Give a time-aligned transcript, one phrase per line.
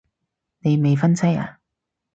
[0.61, 1.59] 你未婚妻啊